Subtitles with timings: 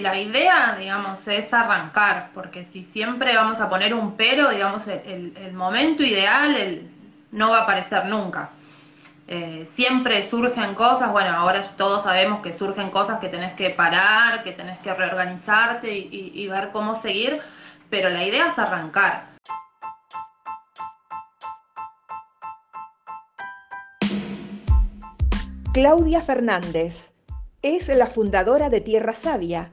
[0.00, 5.52] la idea, digamos, es arrancar, porque si siempre vamos a poner un pero, digamos, el,
[5.52, 6.82] momento ideal
[7.32, 8.50] no va a aparecer nunca.
[9.28, 14.42] Eh, siempre surgen cosas, bueno, ahora todos sabemos que surgen cosas que tenés que parar,
[14.44, 17.40] que tenés que reorganizarte y ver cómo seguir,
[17.90, 19.36] pero la idea es arrancar.
[25.76, 27.12] Claudia Fernández
[27.60, 29.72] es la fundadora de Tierra Sabia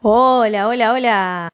[0.00, 1.48] Hola, hola, hola.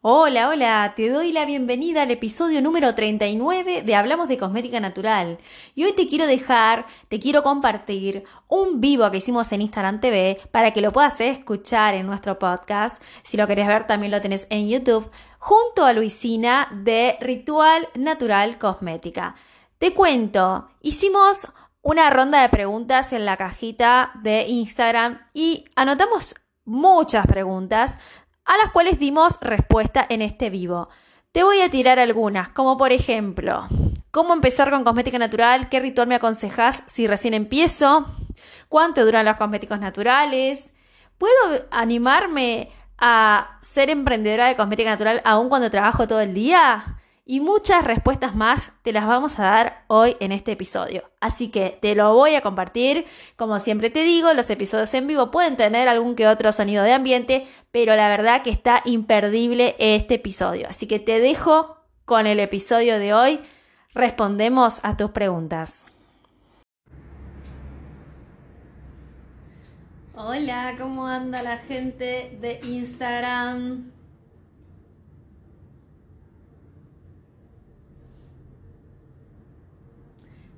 [0.00, 5.38] Hola, hola, te doy la bienvenida al episodio número 39 de Hablamos de Cosmética Natural.
[5.74, 10.40] Y hoy te quiero dejar, te quiero compartir un vivo que hicimos en Instagram TV
[10.50, 13.02] para que lo puedas escuchar en nuestro podcast.
[13.22, 18.56] Si lo querés ver, también lo tenés en YouTube, junto a Luisina de Ritual Natural
[18.56, 19.34] Cosmética.
[19.76, 21.48] Te cuento, hicimos
[21.82, 26.34] una ronda de preguntas en la cajita de Instagram y anotamos
[26.68, 27.98] muchas preguntas
[28.44, 30.88] a las cuales dimos respuesta en este vivo.
[31.32, 33.66] Te voy a tirar algunas, como por ejemplo,
[34.10, 35.68] ¿cómo empezar con cosmética natural?
[35.68, 38.06] ¿Qué ritual me aconsejas si recién empiezo?
[38.68, 40.72] ¿Cuánto duran los cosméticos naturales?
[41.18, 46.98] ¿Puedo animarme a ser emprendedora de cosmética natural aún cuando trabajo todo el día?
[47.30, 51.10] Y muchas respuestas más te las vamos a dar hoy en este episodio.
[51.20, 53.04] Así que te lo voy a compartir.
[53.36, 56.94] Como siempre te digo, los episodios en vivo pueden tener algún que otro sonido de
[56.94, 60.68] ambiente, pero la verdad que está imperdible este episodio.
[60.70, 61.76] Así que te dejo
[62.06, 63.40] con el episodio de hoy.
[63.92, 65.84] Respondemos a tus preguntas.
[70.14, 73.97] Hola, ¿cómo anda la gente de Instagram?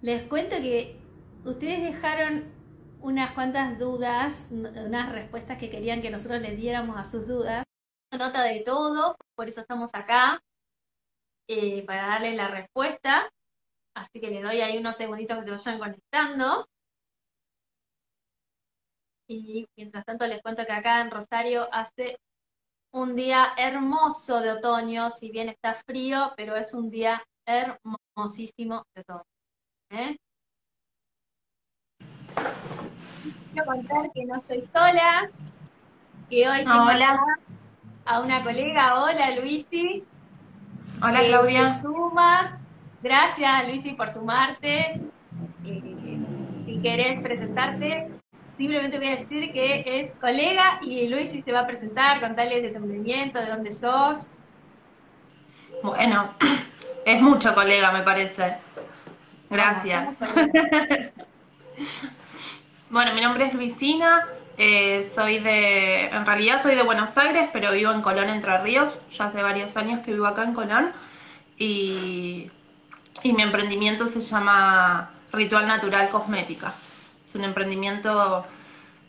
[0.03, 0.99] Les cuento que
[1.45, 2.51] ustedes dejaron
[3.03, 7.65] unas cuantas dudas, unas respuestas que querían que nosotros les diéramos a sus dudas.
[8.13, 10.43] Nota de todo, por eso estamos acá,
[11.49, 13.29] eh, para darles la respuesta.
[13.95, 16.67] Así que les doy ahí unos segunditos que se vayan conectando.
[19.29, 22.19] Y mientras tanto les cuento que acá en Rosario hace
[22.93, 29.03] un día hermoso de otoño, si bien está frío, pero es un día hermosísimo de
[29.03, 29.30] otoño.
[29.91, 30.17] ¿Eh?
[33.53, 35.31] Quiero contar que no estoy sola,
[36.29, 37.21] que hoy tengo Hola.
[38.05, 39.03] a una colega.
[39.03, 40.05] Hola, Luisi.
[41.03, 41.81] Hola, Claudia.
[41.83, 42.61] Suma.
[43.03, 45.01] Gracias, Luisi, por sumarte.
[45.65, 46.19] Eh,
[46.65, 48.09] si querés presentarte,
[48.57, 52.71] simplemente voy a decir que es colega y Luisi se va a presentar, contarles de
[52.71, 54.19] tu de dónde sos.
[55.83, 56.35] Bueno,
[57.05, 58.59] es mucho colega, me parece.
[59.51, 60.09] Gracias.
[62.91, 67.73] bueno, mi nombre es Luisina, eh, soy de, en realidad soy de Buenos Aires, pero
[67.73, 70.93] vivo en Colón, Entre Ríos, ya hace varios años que vivo acá en Colón,
[71.59, 72.49] y,
[73.25, 76.73] y mi emprendimiento se llama Ritual Natural Cosmética.
[77.29, 78.47] Es un emprendimiento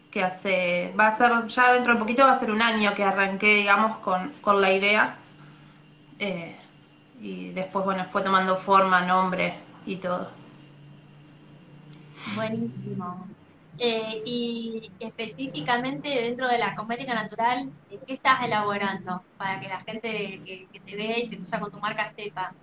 [0.09, 3.03] que hace, va a ser, ya dentro de poquito va a ser un año que
[3.03, 5.18] arranqué, digamos, con, con la idea.
[6.18, 6.56] Eh,
[7.22, 9.53] y después, bueno, fue tomando forma, nombre,
[9.86, 10.30] y todo.
[12.36, 13.28] Buenísimo.
[13.78, 17.69] Eh, y específicamente dentro de la cosmética natural,
[18.06, 21.80] ¿qué estás elaborando para que la gente que, te ve y se cruza con tu
[21.80, 22.53] marca sepa?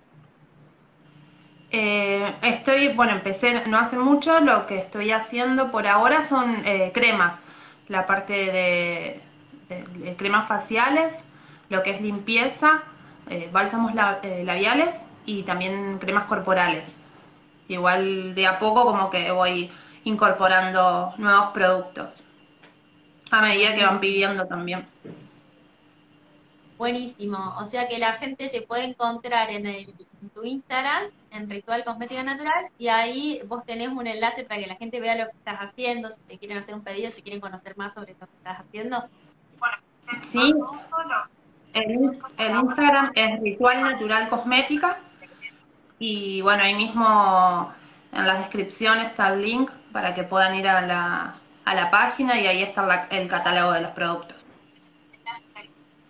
[1.71, 6.91] Eh, estoy, bueno, empecé no hace mucho, lo que estoy haciendo por ahora son eh,
[6.93, 7.33] cremas,
[7.87, 9.21] la parte de,
[10.17, 11.13] cremas faciales,
[11.69, 12.81] lo que es limpieza,
[13.51, 14.89] bálsamos labiales
[15.25, 16.98] y también cremas corporales.
[17.69, 19.71] Igual de a poco como que voy
[20.03, 22.09] incorporando nuevos productos.
[23.31, 24.87] A medida que van pidiendo también.
[26.79, 27.55] Buenísimo.
[27.59, 29.93] O sea que la gente te puede encontrar en,
[30.33, 34.75] tu Instagram, en Ritual Cosmética Natural, y ahí vos tenés un enlace para que la
[34.75, 37.77] gente vea lo que estás haciendo, si te quieren hacer un pedido, si quieren conocer
[37.77, 39.03] más sobre lo que estás haciendo.
[40.23, 40.55] Sí.
[41.73, 44.97] El, el Instagram es Ritual Natural Cosmética
[45.99, 47.73] y bueno, ahí mismo
[48.11, 51.35] en la descripción está el link para que puedan ir a la,
[51.65, 54.37] a la página y ahí está el catálogo de los productos.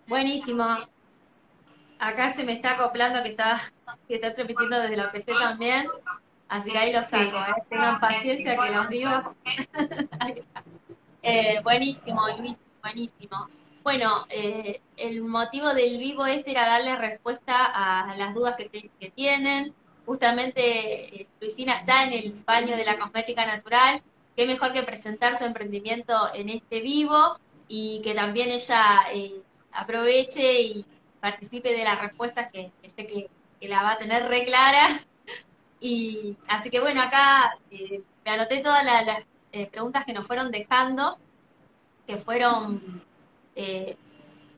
[0.08, 0.66] Buenísimo.
[2.00, 3.60] Acá se me está acoplando que está,
[4.08, 5.88] que está transmitiendo desde la PC también.
[6.48, 7.38] Así que ahí lo saco.
[7.38, 7.64] ¿eh?
[7.70, 9.26] Tengan paciencia que los vivos.
[11.22, 13.50] eh, buenísimo, Luis, buenísimo.
[13.84, 19.12] Bueno, eh, el motivo del vivo este era darle respuesta a las dudas que, que
[19.12, 19.76] tienen.
[20.10, 24.02] Justamente eh, Luisina está en el baño de la cosmética natural.
[24.36, 29.40] Qué mejor que presentar su emprendimiento en este vivo y que también ella eh,
[29.72, 30.86] aproveche y
[31.20, 33.30] participe de las respuestas que, sé que,
[33.68, 34.88] la va a tener re clara.
[35.80, 40.50] Y así que bueno, acá eh, me anoté todas las, eh, preguntas que nos fueron
[40.50, 41.20] dejando,
[42.08, 43.04] que fueron
[43.56, 43.96] eh,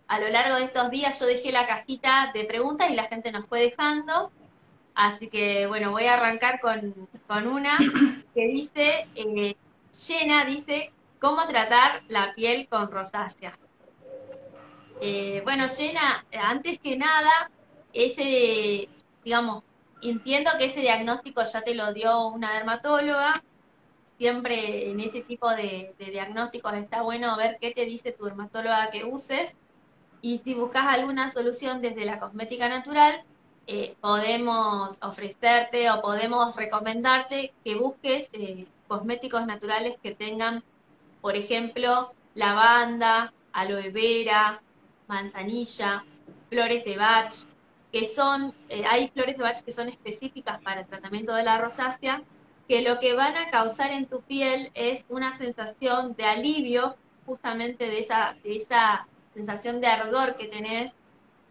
[0.07, 1.19] a lo largo de estos días.
[1.19, 4.31] Yo dejé la cajita de preguntas y la gente nos fue dejando.
[4.95, 6.93] Así que bueno, voy a arrancar con,
[7.27, 7.77] con una
[8.35, 13.57] que dice, llena, dice, ¿cómo tratar la piel con rosácea?
[14.99, 17.49] Eh, bueno, Jenna, antes que nada,
[17.91, 18.87] ese,
[19.23, 19.63] digamos,
[20.01, 23.33] entiendo que ese diagnóstico ya te lo dio una dermatóloga.
[24.17, 29.03] Siempre en ese tipo de, diagnósticos está bueno ver qué te dice tu dermatóloga que
[29.03, 29.55] uses.
[30.21, 33.23] Y si buscas alguna solución desde la cosmética natural,
[33.67, 40.63] eh, podemos ofrecerte o podemos recomendarte que busques eh, cosméticos naturales que tengan,
[41.21, 44.61] por ejemplo, lavanda, aloe vera,
[45.07, 46.03] manzanilla,
[46.49, 47.33] flores de Bach,
[47.91, 51.57] que son, eh, hay flores de Bach que son específicas para el tratamiento de la
[51.57, 52.23] rosácea,
[52.67, 57.87] que lo que van a causar en tu piel es una sensación de alivio, justamente
[57.87, 60.95] de esa, de esa sensación de ardor que tenés,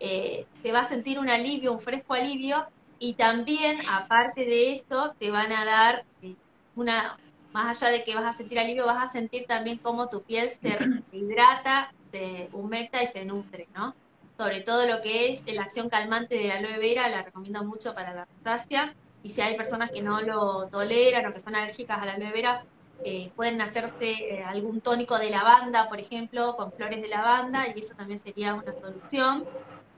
[0.01, 2.67] eh, te va a sentir un alivio, un fresco alivio,
[2.99, 6.37] y también, aparte de esto, te van a dar eh,
[6.75, 7.19] una,
[7.53, 10.51] más allá de que vas a sentir alivio, vas a sentir también cómo tu piel
[10.51, 10.77] se
[11.13, 13.95] hidrata se humecta y se nutre, ¿no?
[14.37, 18.15] Sobre todo lo que es la acción calmante de aloe vera, la recomiendo mucho para
[18.15, 18.95] la rosácea.
[19.23, 22.33] Y si hay personas que no lo toleran o que son alérgicas a la aloe
[22.33, 22.65] vera,
[23.05, 27.81] eh, pueden hacerse eh, algún tónico de lavanda, por ejemplo, con flores de lavanda, y
[27.81, 29.49] eso también sería una solución.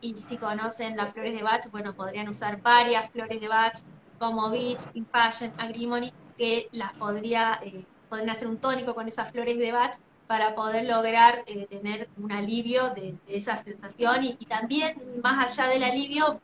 [0.02, 3.78] Y si conocen las flores de Bach, bueno, podrían usar varias flores de Bach,
[4.18, 9.56] como Beach, Impassion, Agrimony, que las podría, eh, podrían hacer un tónico con esas flores
[9.58, 9.94] de Bach
[10.26, 14.24] para poder lograr eh, tener un alivio de, esa sensación.
[14.24, 16.40] Y, también más allá del alivio,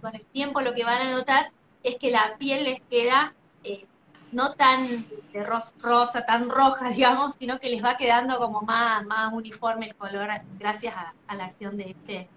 [0.00, 1.50] con el tiempo lo que van a notar
[1.82, 3.34] es que la piel les queda
[3.64, 3.84] eh,
[4.32, 9.32] no tan de rosa, tan roja, digamos, sino que les va quedando como más, más
[9.32, 10.28] uniforme el color
[10.58, 10.94] gracias
[11.26, 12.28] a, la acción de este,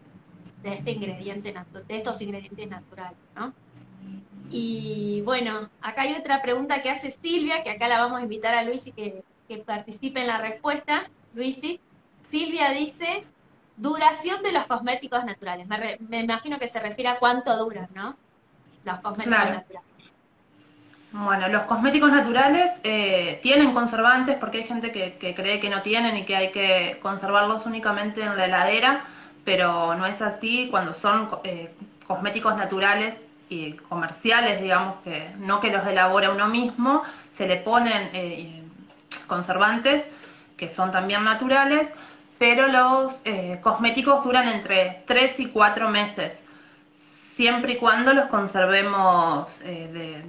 [0.65, 1.53] de este ingrediente,
[1.88, 3.53] de estos ingredientes naturales, ¿no?
[4.50, 8.53] Y bueno, acá hay otra pregunta que hace Silvia, que acá la vamos a invitar
[8.53, 11.79] a Luis y que que participe en la respuesta, Luisi.
[12.29, 13.25] Silvia dice,
[13.77, 15.67] duración de los cosméticos naturales.
[15.67, 18.15] Me, imagino que se refiere a cuánto duran, ¿no?
[18.83, 19.91] Los cosméticos naturales.
[21.12, 26.17] Bueno, los cosméticos naturales eh, tienen conservantes porque hay gente que, cree que no tienen
[26.17, 29.06] y que hay que conservarlos únicamente en la heladera,
[29.45, 31.74] pero no es así cuando son eh,
[32.07, 33.15] cosméticos naturales
[33.47, 37.03] y comerciales, digamos, que no que los elabora uno mismo,
[37.38, 38.63] se le ponen eh,
[39.27, 40.03] conservantes,
[40.57, 41.88] que son también naturales,
[42.39, 46.43] pero los eh, cosméticos duran entre 3 y 4 meses,
[47.36, 49.48] siempre y cuando los conservemos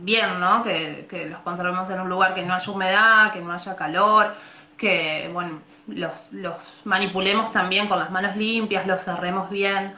[0.03, 0.63] bien, ¿no?
[0.63, 4.35] Que, los conservemos en un lugar que no haya humedad, que no haya calor,
[4.77, 6.55] que, bueno, los, los
[6.85, 9.95] manipulemos también con las manos limpias, los cerremos bien.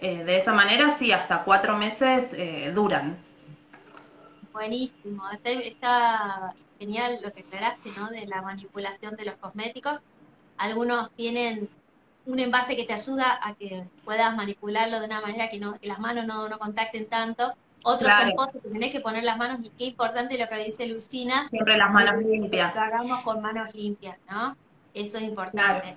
[0.00, 2.34] Eh, de esa manera, sí, hasta cuatro meses
[2.74, 3.16] duran.
[4.52, 8.08] Buenísimo, está, genial lo que aclaraste, ¿no?
[8.08, 10.00] De la manipulación de los cosméticos.
[10.56, 11.68] Algunos tienen
[12.24, 15.98] un envase que te ayuda a que puedas manipularlo de una manera que, no, las
[15.98, 17.52] manos no, no contacten tanto.
[17.88, 21.48] Otros son que tenés que poner las manos y qué importante lo que dice Lucina.
[21.50, 22.74] Siempre las manos limpias.
[22.74, 24.56] Lo hagamos con manos limpias, ¿no?
[24.92, 25.96] Eso es importante.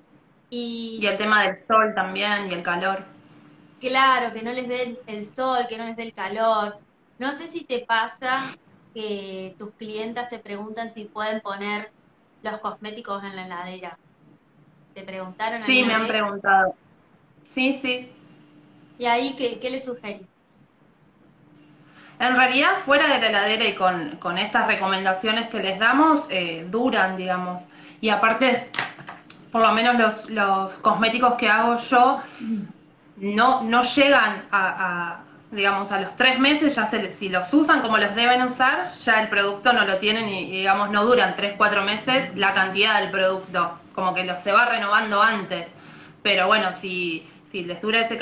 [0.51, 3.05] Y, y el tema del sol también y el calor.
[3.79, 6.77] Claro, que no les dé el sol, que no les dé el calor.
[7.17, 8.43] No sé si te pasa
[8.93, 11.89] que tus clientas te preguntan si pueden poner
[12.43, 13.97] los cosméticos en la heladera.
[14.93, 15.63] ¿Te preguntaron?
[15.63, 16.75] Sí, me han preguntado.
[17.55, 18.11] Sí, sí.
[18.99, 20.28] ¿Y ahí qué, qué le sugerí?
[22.19, 27.15] En realidad, fuera de la heladera y con, estas recomendaciones que les damos, eh, duran,
[27.15, 27.63] digamos.
[28.01, 28.69] Y aparte,
[29.51, 32.21] por lo menos los, los cosméticos que hago yo
[33.17, 35.19] no, no llegan a,
[35.51, 39.21] digamos, a los tres meses ya se, si los usan como los deben usar, ya
[39.21, 43.11] el producto no lo tienen y, digamos, no duran tres, cuatro meses la cantidad del
[43.11, 45.67] producto, como que lo, se va renovando antes.
[46.21, 48.19] Pero bueno, si, si les dura ese,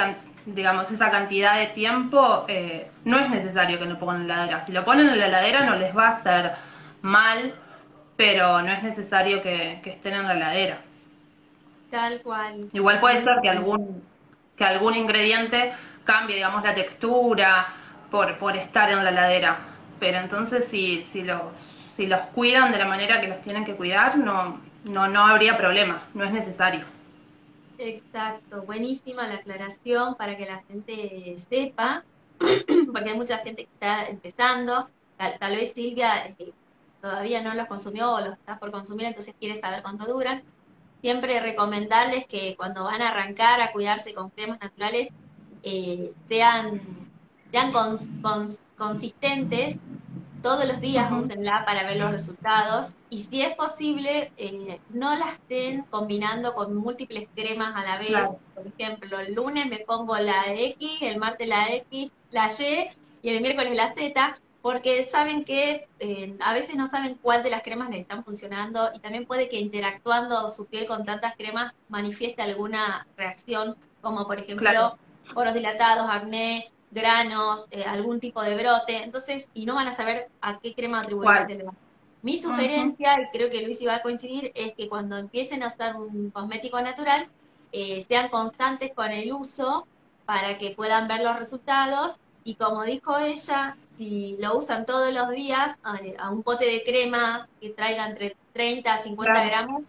[0.47, 4.61] digamos, esa cantidad de tiempo, eh, no es necesario que lo pongan en la heladera.
[4.61, 6.51] Si lo ponen en la heladera no les va a hacer
[7.01, 7.53] mal,
[8.15, 10.79] pero no es necesario que, que estén en la heladera.
[11.91, 12.69] Tal cual.
[12.71, 14.03] Igual puede ser que algún,
[14.55, 15.73] que algún ingrediente
[16.05, 17.67] cambie, digamos, la textura
[18.09, 19.57] por, por estar en la heladera.
[19.99, 21.41] Pero entonces si, si, los,
[21.97, 25.57] si los cuidan de la manera que los tienen que cuidar, no, no, no habría
[25.57, 26.96] problema, no es necesario.
[27.79, 32.03] Exacto, buenísima la aclaración para que la gente sepa,
[32.39, 36.53] porque hay mucha gente que está empezando, tal, vez Silvia eh,
[37.01, 40.41] todavía no los consumió o los está por consumir, entonces quiere saber cuánto duran.
[41.01, 45.09] Siempre recomendarles que cuando van a arrancar a cuidarse con cremas naturales,
[45.61, 46.81] eh, sean,
[47.51, 47.71] sean
[48.75, 49.77] consistentes,
[50.41, 55.31] todos los días úsenla para ver los resultados y si es posible, eh, no la
[55.31, 58.29] estén combinando con múltiples cremas a la vez.
[58.53, 62.89] Por ejemplo, el lunes me pongo la X, el martes la X, la Y
[63.21, 67.49] y el miércoles la Z, porque saben que eh, a veces no saben cuál de
[67.49, 71.73] las cremas les están funcionando y también puede que interactuando su piel con tantas cremas
[71.89, 74.97] manifieste alguna reacción, como por ejemplo
[75.33, 80.27] poros dilatados, acné, granos, eh, algún tipo de brote, entonces, y no van a saber
[80.41, 81.65] a qué crema atribuirse.
[82.23, 85.95] Mi sugerencia, y creo que Luis iba a coincidir, es que cuando empiecen a usar
[85.95, 87.27] un cosmético natural,
[87.71, 89.85] eh, sean constantes con el uso
[90.25, 92.15] para que puedan ver los resultados.
[92.43, 97.47] Y como dijo ella, si lo usan todos los días, a, un pote de crema
[97.61, 99.83] que traiga entre 30 a 50 gramos,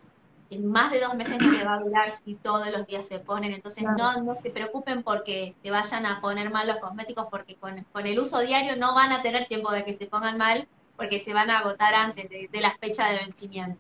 [0.57, 3.53] más de dos meses no te va a durar si todos los días se ponen.
[3.53, 7.85] Entonces no, no se preocupen porque te vayan a poner mal los cosméticos, porque con,
[7.93, 11.19] con, el uso diario no van a tener tiempo de que se pongan mal, porque
[11.19, 13.79] se van a agotar antes de, la fecha de vencimiento.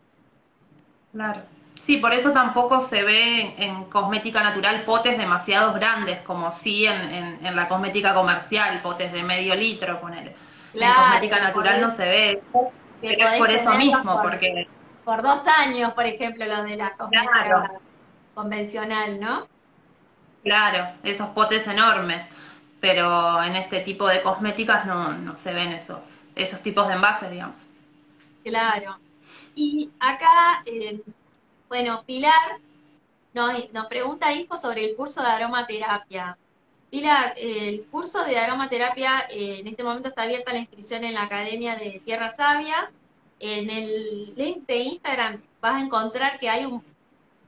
[1.12, 1.40] Claro.
[1.84, 7.38] Sí, por eso tampoco se ve en, cosmética natural potes demasiado grandes, como sí en,
[7.46, 10.34] en, la cosmética comercial, potes de medio litro, ponele.
[10.74, 12.42] en cosmética natural no se ve.
[13.00, 14.68] Pero es por eso mismo, porque
[15.08, 17.80] por dos años, por ejemplo, los de la cosmética
[18.34, 19.48] convencional, ¿no?
[20.42, 22.26] Claro, esos potes enormes,
[22.78, 26.02] pero en este tipo de cosméticas no, no se ven esos,
[26.34, 27.56] esos tipos de envases, digamos.
[28.44, 28.98] Claro.
[29.54, 31.00] Y acá, eh,
[31.70, 32.58] bueno, Pilar
[33.32, 36.36] nos, nos pregunta info sobre el curso de aromaterapia.
[36.90, 41.22] Pilar, el curso de aromaterapia eh, en este momento está abierta la inscripción en la
[41.22, 42.90] Academia de Tierra Sabia
[43.40, 46.82] en el link de Instagram vas a encontrar que hay un,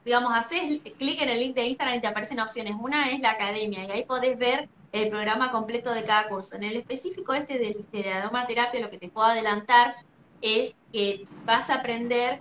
[0.05, 2.75] digamos, haces clic en el link de Instagram y te aparecen opciones.
[2.79, 6.55] Una es la academia y ahí podés ver el programa completo de cada curso.
[6.55, 9.95] En el específico este de, de aromaterapia, lo que te puedo adelantar
[10.41, 12.39] es que vas a aprender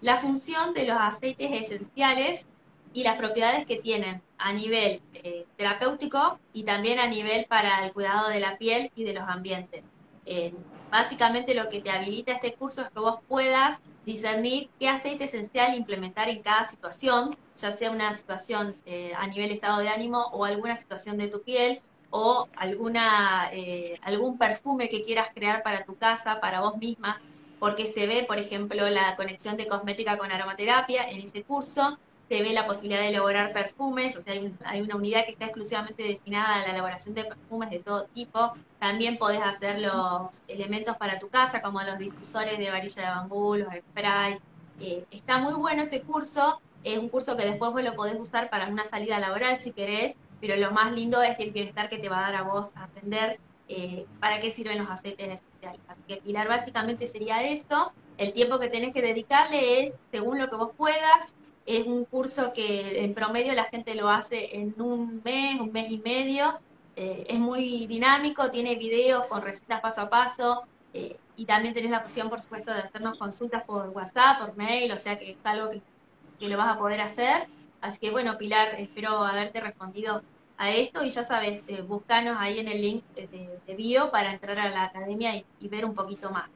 [0.00, 2.46] la función de los aceites esenciales
[2.92, 7.92] y las propiedades que tienen a nivel eh, terapéutico y también a nivel para el
[7.92, 9.82] cuidado de la piel y de los ambientes.
[10.24, 10.54] Eh,
[10.90, 15.74] Básicamente lo que te habilita este curso es que vos puedas discernir qué aceite esencial
[15.74, 20.44] implementar en cada situación, ya sea una situación eh, a nivel estado de ánimo o
[20.46, 25.96] alguna situación de tu piel o alguna, eh, algún perfume que quieras crear para tu
[25.96, 27.20] casa, para vos misma,
[27.58, 32.42] porque se ve, por ejemplo, la conexión de cosmética con aromaterapia en ese curso, se
[32.42, 36.56] ve la posibilidad de elaborar perfumes, o sea, hay, una unidad que está exclusivamente destinada
[36.56, 38.52] a la elaboración de perfumes de todo tipo.
[38.78, 43.54] También podés hacer los elementos para tu casa, como los difusores de varilla de bambú,
[43.56, 44.38] los spray.
[44.80, 48.50] Eh, está muy bueno ese curso, es un curso que después vos lo podés usar
[48.50, 52.08] para una salida laboral si querés, pero lo más lindo es el bienestar que te
[52.08, 55.80] va a dar a vos a aprender eh, para qué sirven los aceites esenciales.
[55.88, 57.92] Así que Pilar básicamente sería esto.
[58.18, 61.34] El tiempo que tenés que dedicarle es según lo que vos puedas,
[61.68, 65.90] es un curso que en promedio la gente lo hace en un mes, un mes
[65.90, 66.58] y medio.
[66.96, 70.62] Eh, es muy dinámico, tiene videos con recetas paso a paso
[70.94, 74.90] eh, y también tenés la opción, por supuesto, de hacernos consultas por WhatsApp, por mail,
[74.92, 77.46] o sea que es algo que, lo vas a poder hacer.
[77.82, 80.22] Así que bueno, Pilar, espero haberte respondido
[80.56, 84.58] a esto y ya sabes, eh, buscanos ahí en el link de, bio para entrar
[84.58, 86.48] a la academia y ver un poquito más.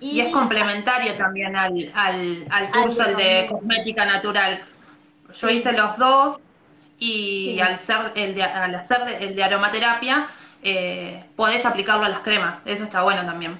[0.00, 4.64] Y, es complementario también al, al, al curso, de cosmética natural.
[5.38, 6.38] Yo hice los dos
[6.98, 10.28] y al, ser el de, al hacer el de aromaterapia,
[10.62, 12.58] eh, podés aplicarlo a las cremas.
[12.64, 13.58] Eso está bueno también.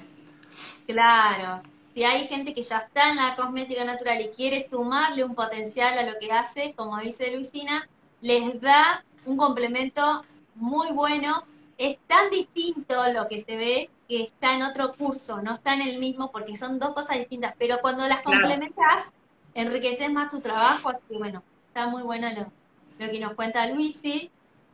[0.87, 1.61] Claro.
[1.93, 5.97] Si hay gente que ya está en la cosmética natural y quiere sumarle un potencial
[5.97, 7.87] a lo que hace, como dice Luisina,
[8.21, 10.23] les da un complemento
[10.55, 11.43] muy bueno.
[11.77, 15.83] Es tan distinto lo que se ve que está en otro curso, no está en
[15.83, 19.13] el mismo porque son dos cosas distintas, pero cuando las complementas,
[19.53, 22.51] enriqueces más tu trabajo, así que bueno, está muy bueno lo,
[22.99, 24.29] lo que nos cuenta Luisi.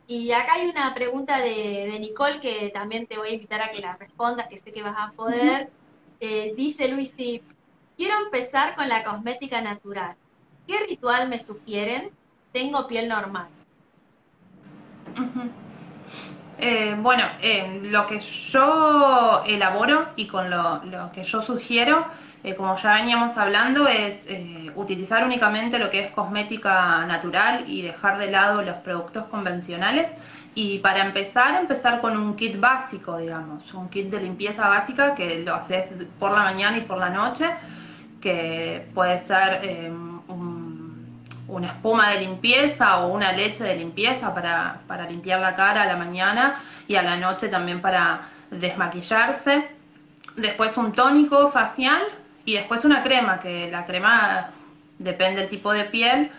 [0.08, 3.80] Y acá hay una pregunta de, Nicole que también te voy a invitar a que
[3.80, 5.70] la respondas, que sé que vas a poder.
[6.18, 7.40] Eh, dice Luisi,
[7.96, 10.16] quiero empezar con la cosmética natural.
[10.66, 12.10] ¿Qué ritual me sugieren?
[12.52, 13.46] Tengo piel normal.
[16.60, 22.04] Eh, bueno, eh, lo que yo elaboro y con lo, que yo sugiero
[22.44, 27.82] eh, como ya veníamos hablando, es eh, utilizar únicamente lo que es cosmética natural y
[27.82, 30.08] dejar de lado los productos convencionales.
[30.54, 35.40] Y para empezar, empezar con un kit básico, digamos, un kit de limpieza básica que
[35.42, 35.86] lo haces
[36.18, 37.46] por la mañana y por la noche,
[38.20, 39.92] que puede ser
[41.48, 45.86] una espuma de limpieza o una leche de limpieza para, para limpiar la cara a
[45.86, 49.68] la mañana y a la noche también para desmaquillarse.
[50.36, 52.02] Después un tónico facial
[52.44, 54.50] y después una crema, que la crema
[54.98, 56.30] depende del tipo de piel,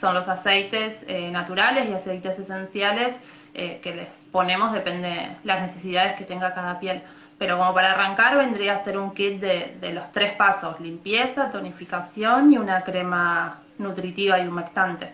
[0.00, 3.16] son los aceites eh, naturales y aceites esenciales
[3.54, 7.02] eh, que les ponemos, depende las necesidades que tenga cada piel.
[7.38, 11.50] Pero como para arrancar vendría a ser un kit de, de los tres pasos, limpieza,
[11.50, 15.12] tonificación y una crema nutritiva y humectante.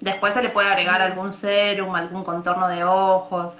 [0.00, 3.54] Después se le puede agregar algún serum, algún contorno de ojos,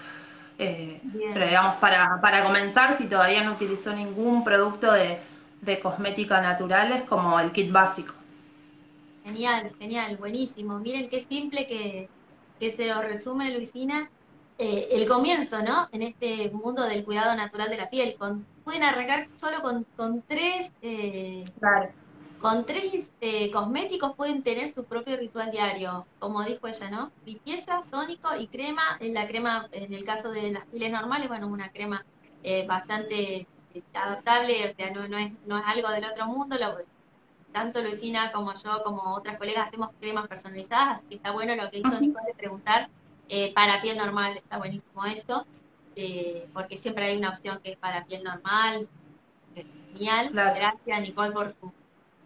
[0.59, 1.00] eh,
[1.32, 5.18] pero digamos, para, para comenzar, si todavía no utilizó ningún producto de,
[5.62, 8.12] de cosmética naturales como el kit básico.
[9.25, 10.78] Genial, genial, buenísimo.
[10.80, 12.09] Miren qué simple que,
[12.71, 14.11] se lo resume Luisina.
[14.59, 15.88] Eh, el comienzo, ¿no?
[15.92, 18.16] En este mundo del cuidado natural de la piel.
[18.18, 21.44] Con, pueden arrancar solo con, con tres, eh,
[22.42, 27.12] con tres eh, cosméticos, pueden tener su propio ritual diario, como dijo ella, ¿no?
[27.25, 28.99] Limpieza, tónico y crema.
[29.00, 32.04] En la crema, en el caso de las pieles normales, bueno, una crema
[32.66, 33.46] bastante
[33.94, 36.58] adaptable, o sea, no, no, es, no es algo del otro mundo.
[36.58, 36.76] Lo,
[37.52, 41.70] tanto Luisina como yo, como otras colegas, hacemos cremas personalizadas, así que está bueno lo
[41.70, 42.88] que hizo Nicole de preguntar
[43.28, 45.46] eh, para piel normal, está buenísimo esto,
[45.94, 48.88] eh, porque siempre hay una opción que es para piel normal.
[49.92, 51.72] Genial, gracias Nicole por tu,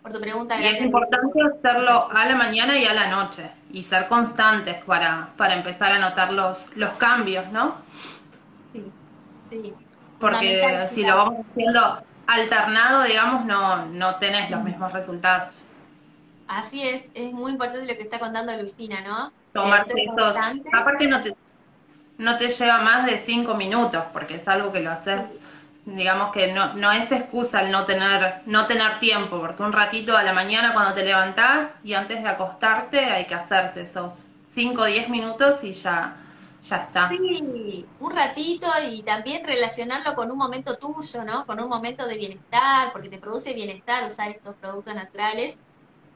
[0.06, 0.60] por tu pregunta.
[0.60, 5.30] Y es importante hacerlo a la mañana y a la noche, y ser constantes para,
[5.36, 7.74] para empezar a notar los, los cambios, ¿no?
[8.72, 8.84] Sí,
[9.50, 9.74] sí
[10.20, 15.52] porque si lo vamos haciendo alternado, digamos, no, no tenés los mismos resultados.
[16.48, 19.32] Así es, es muy importante lo que está contando Lucina, ¿no?
[19.52, 20.36] Tomarse estos,
[20.72, 21.34] aparte no te,
[22.18, 25.22] no te lleva más de cinco minutos, porque es algo que lo haces,
[25.86, 30.16] digamos que no, no es excusa el no tener, no tener tiempo, porque un ratito
[30.16, 34.12] a la mañana cuando te levantás y antes de acostarte hay que hacerse esos
[34.52, 36.16] cinco o diez minutos y ya
[36.64, 37.08] ya está.
[37.08, 41.46] Sí, un ratito y también relacionarlo con un momento tuyo, ¿no?
[41.46, 45.56] Con un momento de bienestar, porque te produce bienestar usar estos productos naturales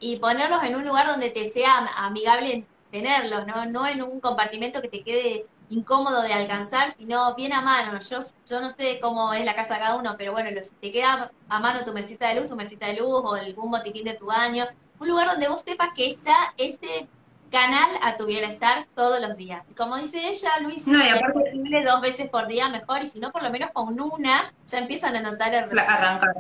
[0.01, 3.67] y ponerlos en un lugar donde te sea amigable tenerlos, ¿no?
[3.67, 7.99] No en un compartimento que te quede incómodo de alcanzar, sino bien a mano.
[8.01, 10.93] Yo, yo no sé cómo es la casa de cada uno, pero bueno, si te
[10.93, 14.15] queda a mano tu mesita de luz, tu mesita de luz o algún botiquín de
[14.15, 14.67] tu baño,
[14.99, 17.09] un lugar donde vos sepas que está ese
[17.51, 19.65] canal a tu bienestar todos los días.
[19.77, 21.01] Como dice ella, Luis, no,
[21.33, 24.79] posible dos veces por día mejor, y si no, por lo menos con una, ya
[24.79, 25.99] empiezan a notar el resultado.
[25.99, 26.35] Arrancar.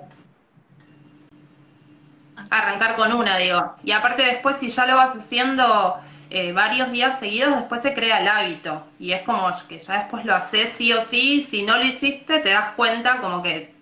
[2.50, 3.76] Arrancar con una, digo.
[3.84, 8.20] Y aparte después, si ya lo vas haciendo eh, varios días seguidos, después se crea
[8.20, 8.84] el hábito.
[8.98, 12.38] Y es como que ya después lo haces sí o sí, si no lo hiciste,
[12.38, 13.74] te das cuenta como que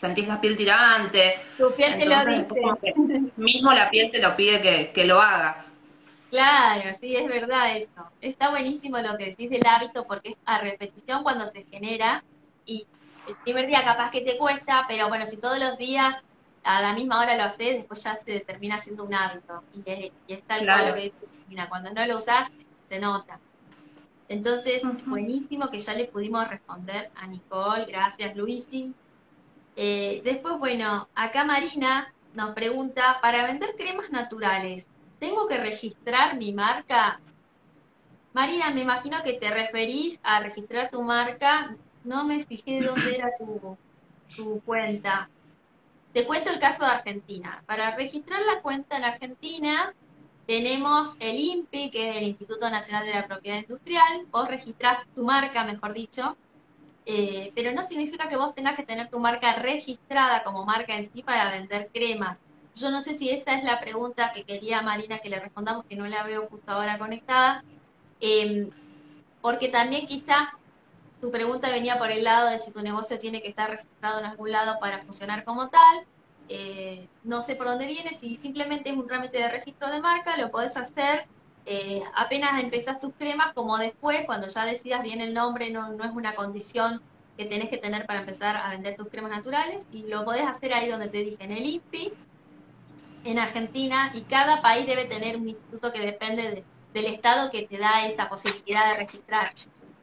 [0.00, 1.40] sentís la piel tirante.
[1.58, 3.32] Tu piel te lo dice.
[3.36, 5.66] mismo la piel te lo pide que, que lo hagas.
[6.30, 8.10] Claro, sí, es verdad eso.
[8.20, 12.22] Está buenísimo lo que decís del hábito porque es a repetición cuando se genera
[12.64, 12.86] y
[13.26, 16.16] el primer día capaz que te cuesta, pero bueno, si todos los días
[16.62, 19.62] a la misma hora lo haces, después ya se termina siendo un hábito.
[19.74, 21.12] Y es, y tal cual lo que
[21.68, 22.48] cuando no lo usás,
[22.88, 23.38] se nota.
[24.28, 28.94] Entonces, buenísimo que ya le pudimos responder a Nicole, gracias Luisi.
[29.76, 34.86] Eh, después, bueno, acá Marina nos pregunta, para vender cremas naturales,
[35.18, 37.20] ¿tengo que registrar mi marca?
[38.32, 41.74] Marina, me imagino que te referís a registrar tu marca.
[42.04, 43.76] No me fijé dónde era tu,
[44.36, 45.28] tu cuenta.
[46.12, 47.62] Te cuento el caso de Argentina.
[47.66, 49.92] Para registrar la cuenta en Argentina
[50.50, 54.26] tenemos el INPI, que es el Instituto Nacional de la Propiedad Industrial.
[54.32, 56.36] Vos registrás tu marca, mejor dicho,
[57.06, 61.08] eh, pero no significa que vos tengas que tener tu marca registrada como marca en
[61.08, 62.40] sí para vender cremas.
[62.74, 65.94] Yo no sé si esa es la pregunta que quería Marina que le respondamos, que
[65.94, 67.62] no la veo justo ahora conectada.
[68.18, 68.70] Em,
[69.40, 70.50] porque también quizá
[71.20, 74.26] tu pregunta venía por el lado de si tu negocio tiene que estar registrado en
[74.26, 76.06] algún lado para funcionar como tal.
[76.52, 80.36] Eh, no sé por dónde viene, si simplemente es un trámite de registro de marca,
[80.36, 81.24] lo podés hacer
[81.64, 86.04] eh, apenas empezás tus cremas, como después, cuando ya decidas bien el nombre, no, no
[86.04, 87.00] es una condición
[87.36, 90.72] que tenés que tener para empezar a vender tus cremas naturales, y lo podés hacer
[90.74, 92.12] ahí donde te dije, en el INPI,
[93.24, 97.78] en Argentina, y cada país debe tener un instituto que depende del estado que te
[97.78, 99.52] da esa posibilidad de registrar.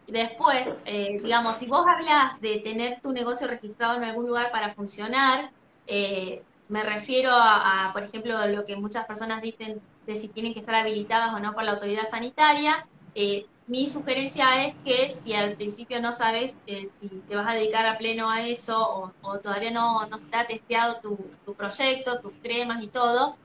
[0.05, 4.51] Y después, eh, digamos, si vos hablas de tener tu negocio registrado en algún lugar
[4.51, 5.51] para funcionar,
[5.87, 10.59] eh, me refiero a, por ejemplo, lo que muchas personas dicen de si tienen que
[10.59, 12.85] estar habilitadas o no por la autoridad sanitaria.
[13.15, 17.53] Eh, mi sugerencia es que si al principio no sabes eh, si te vas a
[17.53, 22.81] dedicar a pleno a eso o, todavía no, está testeado tu, tu, proyecto, tus cremas
[22.81, 23.35] y todo,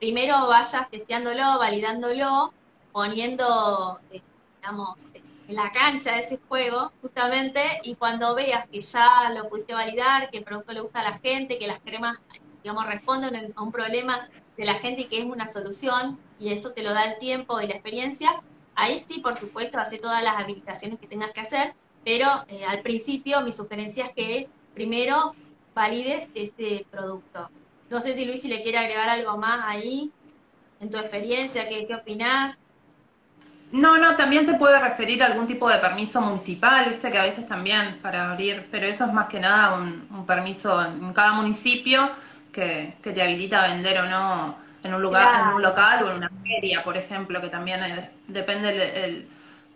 [0.00, 2.52] primero vayas testeándolo, validándolo,
[2.92, 4.20] poniendo, eh,
[4.60, 4.98] digamos,
[5.48, 10.38] la cancha de ese juego, justamente, y cuando veas que ya lo pudiste validar, que
[10.38, 12.22] el producto le gusta a la gente, que las cremas
[12.62, 16.72] digamos, responden a un problema de la gente y que es una solución, y eso
[16.72, 18.40] te lo da el tiempo y la experiencia,
[18.74, 21.74] ahí sí, por supuesto, hace todas las habilitaciones que tengas que hacer,
[22.04, 25.34] pero eh, al principio mi sugerencia es que primero
[25.74, 27.48] valides este producto.
[27.90, 30.10] No sé si Luis, si le quiere agregar algo más ahí,
[30.80, 32.58] en tu experiencia, ¿qué, qué opinás?
[33.72, 37.22] No, no, también se puede referir a algún tipo de permiso municipal, viste que a
[37.22, 41.32] veces también para abrir, pero eso es más que nada un, un permiso en cada
[41.32, 42.10] municipio
[42.52, 46.16] que, te habilita a vender o no en un lugar, en un local o en
[46.18, 49.26] una feria, por ejemplo, que también depende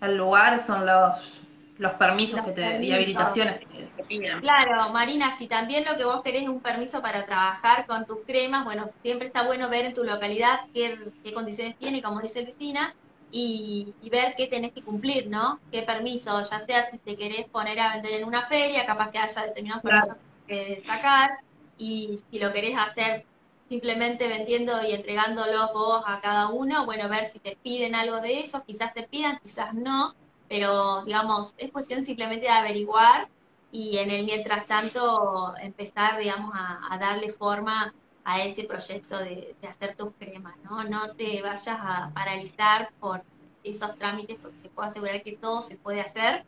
[0.00, 1.42] el, lugar, son los
[1.78, 4.40] los permisos que te, y habilitaciones que te piden.
[4.40, 8.20] Claro, Marina, si también lo que vos querés es un permiso para trabajar con tus
[8.26, 12.44] cremas, bueno, siempre está bueno ver en tu localidad qué, qué condiciones tiene, como dice
[12.44, 12.94] Cristina,
[13.30, 15.60] y, y, ver qué tenés que cumplir, ¿no?
[15.70, 19.18] Qué permiso, ya sea si te querés poner a vender en una feria, capaz que
[19.18, 21.38] haya determinados permisos que sacar,
[21.78, 23.24] y si lo querés hacer
[23.68, 28.40] simplemente vendiendo y entregándolo vos a cada uno, bueno, ver si te piden algo de
[28.40, 30.14] eso, quizás te pidan, quizás no,
[30.48, 33.28] pero digamos, es cuestión simplemente de averiguar
[33.72, 37.92] y en el mientras tanto empezar, digamos, a, darle forma
[38.26, 40.82] a ese proyecto de, hacer tus cremas, ¿no?
[40.82, 43.22] No te vayas a paralizar por
[43.62, 46.44] esos trámites porque te puedo asegurar que todo se puede hacer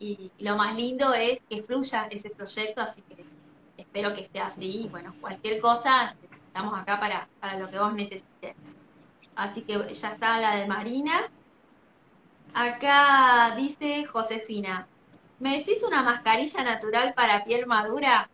[0.00, 3.24] y lo más lindo es que fluya ese proyecto, así que
[3.76, 4.82] espero que esté así.
[4.82, 6.16] Y bueno, cualquier cosa,
[6.48, 8.56] estamos acá para, para lo que vos necesites.
[9.36, 11.30] Así que ya está la de Marina.
[12.54, 14.88] Acá dice Josefina,
[15.38, 18.28] ¿me decís una mascarilla natural para piel madura?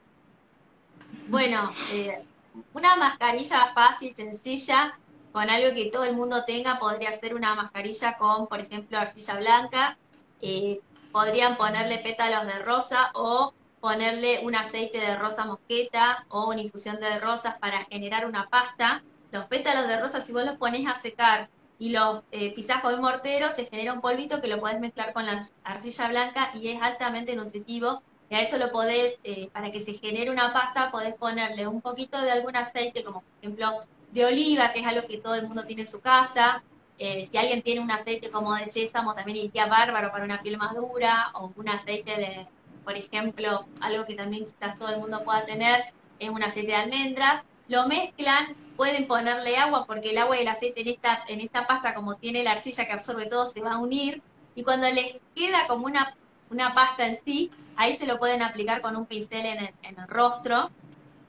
[1.29, 2.25] Bueno, eh,
[2.73, 4.99] una mascarilla fácil, sencilla,
[5.33, 9.35] con algo que todo el mundo tenga, podría ser una mascarilla con, por ejemplo, arcilla
[9.37, 9.99] blanca.
[10.41, 10.81] Eh,
[11.13, 16.99] podrían ponerle pétalos de rosa o ponerle un aceite de rosa mosqueta o una infusión
[17.01, 19.03] de rosas para generar una pasta.
[19.31, 22.95] Los pétalos de rosa, si vos los pones a secar y los eh, pisás con
[22.95, 26.69] un mortero, se genera un polvito que lo podés mezclar con la arcilla blanca y
[26.69, 28.03] es altamente nutritivo.
[28.29, 31.81] Y a eso lo podés, eh, para que se genere una pasta, podés ponerle un
[31.81, 35.47] poquito de algún aceite, como por ejemplo de oliva, que es algo que todo el
[35.47, 36.63] mundo tiene en su casa.
[36.99, 40.57] Eh, si alguien tiene un aceite como de sésamo, también iría bárbaro para una piel
[40.57, 42.47] más dura, o un aceite de,
[42.85, 45.85] por ejemplo, algo que también quizás todo el mundo pueda tener,
[46.19, 50.49] es un aceite de almendras, lo mezclan, pueden ponerle agua porque el agua y el
[50.49, 53.73] aceite en esta, en esta pasta, como tiene la arcilla que absorbe todo, se va
[53.73, 54.23] a unir
[54.55, 56.15] y cuando les queda como una,
[56.51, 60.71] una pasta en sí, ahí se lo pueden aplicar con un pincel en el, rostro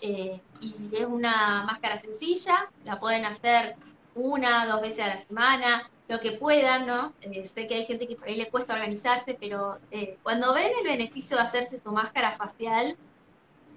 [0.02, 3.76] eh, y es una máscara sencilla, la pueden hacer
[4.16, 7.14] una, dos veces a la semana, lo que puedan, ¿no?
[7.22, 10.72] Eh, sé que hay gente que por ahí le cuesta organizarse, pero eh, cuando ven
[10.80, 12.96] el beneficio de hacerse su máscara facial,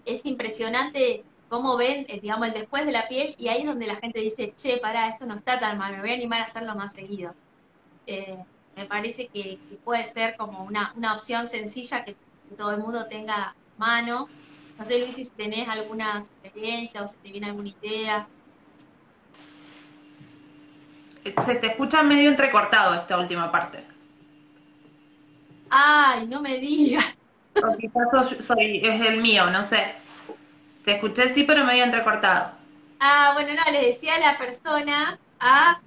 [0.05, 3.96] es impresionante cómo ven, digamos, el después de la piel y ahí es donde la
[3.96, 6.74] gente dice, che, pará, esto no está tan mal, me voy a animar a hacerlo
[6.76, 7.35] más seguido.
[8.81, 12.16] Me parece que, puede ser como una, una opción sencilla que,
[12.57, 14.29] todo el mundo tenga mano.
[14.77, 18.27] No sé, Luis, si tenés alguna experiencia o si te viene alguna idea.
[21.45, 23.85] Se te escucha medio entrecortado esta última parte.
[25.69, 27.14] Ay, no me digas.
[27.62, 28.09] O quizás
[28.45, 29.95] soy, es el mío, no sé.
[30.85, 32.53] Te escuché sí, pero medio entrecortado.
[32.99, 35.81] Ah, bueno, no, le decía a la persona, a,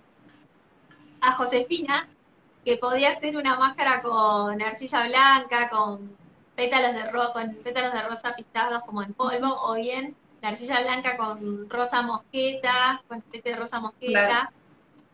[1.19, 2.07] a Josefina,
[2.63, 6.15] que podía hacer una máscara con arcilla blanca, con
[6.55, 10.81] pétalos de ro con pétalos de rosa pistados como en polvo, o bien la arcilla
[10.81, 14.51] blanca con rosa mosqueta, con aceite de rosa mosqueta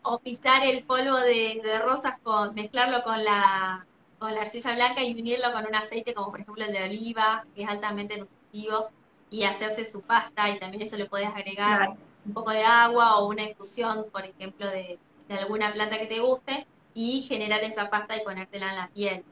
[0.02, 3.86] o pisar el polvo de, rosas, con mezclarlo con la
[4.18, 7.46] con la arcilla blanca y unirlo con un aceite como por ejemplo el de oliva,
[7.56, 8.90] que es altamente nutritivo,
[9.30, 11.90] y hacerse su pasta y también eso le puedes agregar
[12.26, 16.66] un poco de agua o una infusión, por ejemplo, de, alguna planta que te guste
[17.00, 19.24] y generar esa pasta y ponértela en la piel.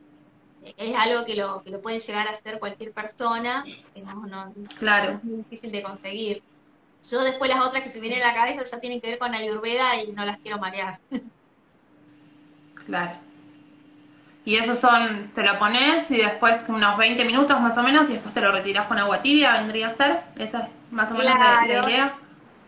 [0.77, 5.15] Es algo que lo, que lo puede llegar a hacer cualquier persona, no, claro.
[5.15, 6.43] es muy difícil de conseguir.
[7.09, 9.33] Yo después las otras que se vienen a la cabeza ya tienen que ver con
[9.33, 10.99] ayurveda y no las quiero marear.
[12.85, 13.17] Claro.
[14.45, 18.13] Y eso son, te lo pones y después unos 20 minutos más o menos y
[18.13, 20.21] después te lo retiras con agua tibia, vendría a ser.
[20.37, 22.15] Esa es más o menos la, idea.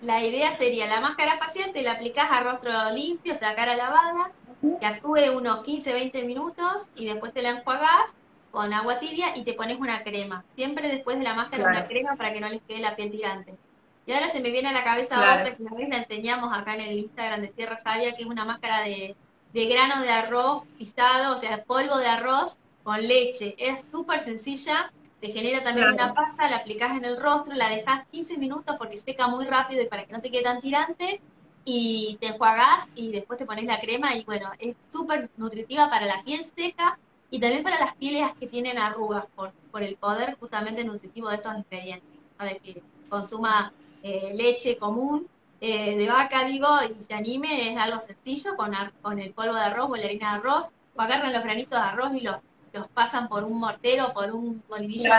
[0.02, 3.78] La idea sería la máscara facial, te la aplicás a rostro limpio, o sea, cara
[3.78, 8.15] lavada, que actúe unos 15-20 minutos y después te la enjuagás
[8.52, 10.43] con agua tibia y te pones una crema.
[10.56, 13.56] Siempre después de la máscara una crema para que no les quede la piel tirante.
[14.06, 16.74] Y ahora se me viene a la cabeza otra que una vez la enseñamos acá
[16.76, 19.15] en el Instagram de Tierra Sabia, que es una máscara de
[19.54, 23.56] de grano de arroz pisado, o sea, polvo de arroz con leche.
[23.58, 24.91] Es súper sencilla,
[25.22, 28.98] te genera también una pasta, la aplicas en el rostro, la dejas 15 minutos porque
[28.98, 31.22] seca muy rápido y para que no te quede tan tirante,
[31.72, 36.08] y te enjuagas y después te pones la crema y bueno, es súper nutritiva para
[36.08, 36.98] la piel seca
[37.30, 41.36] y también para las pieles que tienen arrugas por, por el poder justamente nutritivo de
[41.36, 42.10] estos ingredientes.
[42.38, 45.28] Para que consuma eh, leche común
[45.62, 49.62] eh, de vaca, digo, y se anime, es algo sencillo, con, con el polvo de
[49.62, 52.38] arroz o la harina de arroz, o agarran los granitos de arroz y los,
[52.74, 55.12] los pasan por un mortero, por un molinillo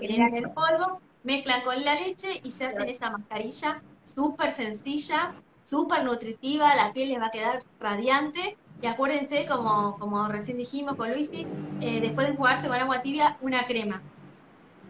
[0.00, 5.34] que generan el polvo, mezclan con la leche y se hacen esa mascarilla súper sencilla,
[5.66, 8.56] súper nutritiva, la piel les va a quedar radiante.
[8.80, 11.46] Y acuérdense, como, como recién dijimos con Luisi,
[11.80, 14.02] eh, después de jugarse con agua tibia, una crema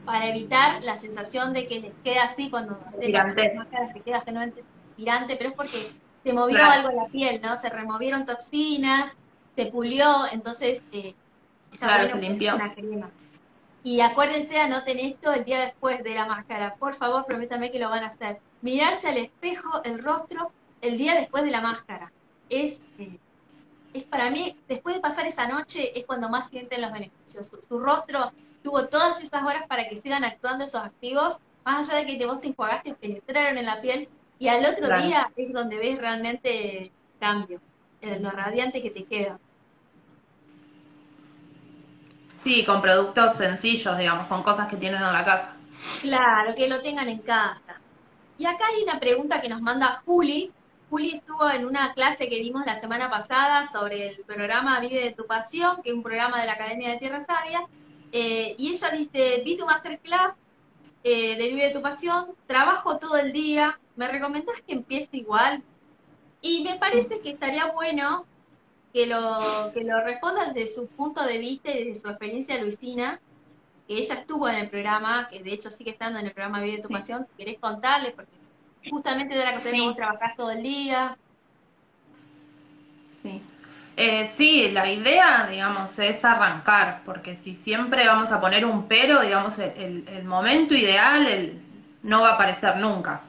[0.05, 3.25] para evitar la sensación de que les queda así cuando la
[3.57, 4.65] máscara se queda generalmente
[5.37, 5.91] pero es porque
[6.23, 7.55] se movió algo en la piel, ¿no?
[7.57, 9.13] Se removieron toxinas,
[9.55, 11.15] se pulió, entonces eh,
[11.79, 12.55] claro, se limpió.
[12.55, 13.11] Una crema.
[13.85, 16.75] Y acuérdense, anoten esto el día después de la máscara.
[16.75, 18.39] Por favor, prométame que lo van a hacer.
[18.63, 22.13] Mirarse al espejo, el rostro, el día después de la máscara.
[22.49, 23.19] Es, eh,
[23.93, 27.51] es para mí, después de pasar esa noche, es cuando más sienten los beneficios.
[27.69, 32.07] Su, rostro tuvo todas esas horas para que sigan actuando esos activos, más allá de
[32.07, 34.09] que te, vos te enjuagaste, penetraron en la piel,
[34.39, 37.61] y al otro día es donde ves realmente cambio,
[38.01, 39.39] en lo radiante que te queda.
[42.45, 45.57] Sí, con productos sencillos, digamos, con cosas que tienen en la casa.
[46.01, 47.81] Claro, que lo tengan en casa.
[48.39, 50.53] Y acá hay una pregunta que nos manda Juli.
[50.89, 55.13] Juli estuvo en una clase que dimos la semana pasada sobre el programa Vive de
[55.13, 57.67] tu Pasión, que es un programa de la Academia de Tierra Sabia.
[58.13, 60.35] Eh, y ella dice, vi tu masterclass
[61.03, 65.63] eh, de Vive de tu Pasión, trabajo todo el día, ¿me recomendás que empiece igual?
[66.41, 68.25] Y me parece que estaría bueno
[68.93, 73.21] que lo, que lo responda desde su punto de vista y desde su experiencia Luisina,
[73.89, 76.81] que ella estuvo en el programa, que de hecho sigue estando en el programa Vive
[76.81, 78.46] tu Pasión, si querés contarle, porque
[78.91, 79.81] justamente de la que sí.
[79.81, 81.17] vos trabajás todo el día.
[83.23, 83.43] Sí.
[83.97, 89.23] Eh, sí, la idea, digamos, es arrancar, porque si siempre vamos a poner un pero,
[89.23, 91.61] digamos, el, el momento ideal el,
[92.03, 93.23] no va a aparecer nunca.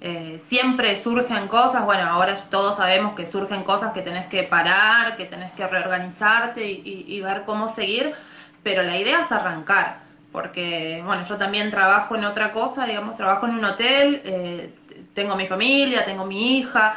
[0.00, 5.16] Eh, siempre surgen cosas, bueno, ahora todos sabemos que surgen cosas que tenés que parar,
[5.16, 8.14] que tenés que reorganizarte y, ver cómo seguir,
[8.62, 9.98] pero la idea es arrancar,
[10.32, 14.74] porque, bueno, yo también trabajo en otra cosa, digamos, trabajo en un hotel, eh,
[15.14, 16.94] tengo mi familia, tengo mi hija,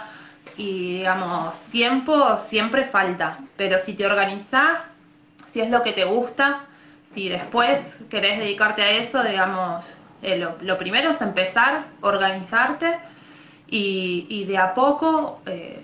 [0.57, 4.79] y, digamos, tiempo siempre falta, pero si te organizás,
[5.51, 6.61] si es lo que te gusta,
[7.13, 9.85] si después querés dedicarte a eso, digamos,
[10.21, 12.97] eh, lo, primero es empezar, organizarte
[13.67, 15.83] y, de a poco eh,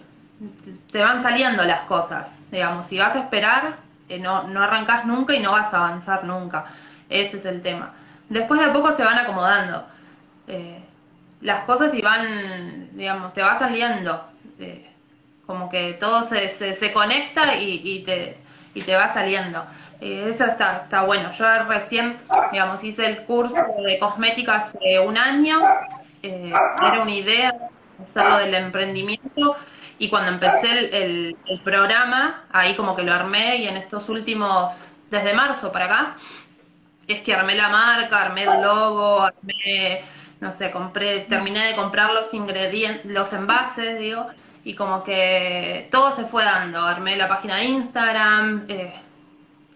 [0.91, 2.29] te van saliendo las cosas.
[2.51, 3.75] Digamos, si vas a esperar,
[4.09, 6.65] eh, no, no arrancas nunca y no vas a avanzar nunca.
[7.09, 7.93] Ese es el tema.
[8.29, 9.85] Después de poco se van acomodando.
[11.41, 14.25] las cosas y van, digamos, te va saliendo.
[15.45, 18.37] como que todo se, se, conecta y, y, te,
[18.73, 19.65] y te va saliendo.
[20.01, 21.31] Eh, eso está, está bueno.
[21.33, 22.17] Yo recién,
[22.51, 25.59] digamos, hice el curso de cosmética hace un año.
[26.23, 27.53] Eh, era una idea
[28.03, 29.55] hacerlo del emprendimiento.
[29.99, 34.75] Y cuando empecé el, el, programa, ahí como que lo armé y en estos últimos,
[35.09, 36.15] desde marzo para acá,
[37.07, 40.03] es que armé la marca, armé el logo, armé,
[40.39, 44.27] no sé, compré, terminé de comprar los ingredientes, los envases, digo,
[44.63, 46.81] y como que todo se fue dando.
[46.81, 48.93] Armé la página de Instagram, eh,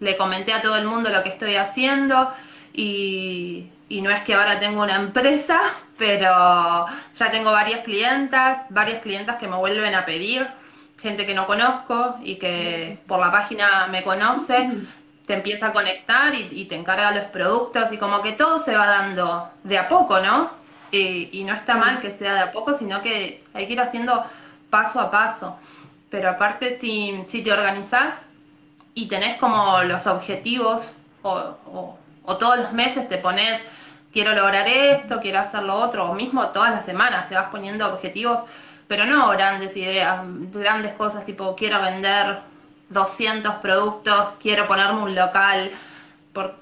[0.00, 2.32] le comenté a todo el mundo lo que estoy haciendo
[2.72, 5.60] y, no es que ahora tengo una empresa,
[5.98, 10.46] pero ya tengo varias clientas, varias clientas que me vuelven a pedir,
[11.00, 14.70] gente que no conozco y que por la página me conoce,
[15.26, 18.86] te empieza a conectar y, te encarga los productos y como que todo se va
[18.86, 20.62] dando de a poco, ¿no?
[20.94, 24.26] y no está mal que sea de a poco, sino que hay que ir haciendo
[24.68, 25.56] paso a paso.
[26.10, 28.16] Pero aparte, si, si te organizás
[28.94, 30.82] y tenés como los objetivos
[31.22, 33.60] o, o, todos los meses te pones,
[34.12, 37.90] quiero lograr esto, quiero hacer lo otro, o mismo todas las semanas te vas poniendo
[37.94, 38.40] objetivos,
[38.88, 40.20] pero no grandes ideas,
[40.52, 42.40] grandes cosas tipo quiero vender
[42.92, 45.70] 200 productos, quiero ponerme un local,
[46.32, 46.56] por,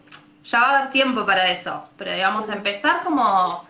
[0.45, 3.65] ya va a dar tiempo para eso, pero digamos empezar como